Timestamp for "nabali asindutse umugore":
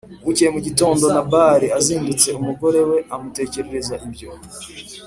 1.13-2.79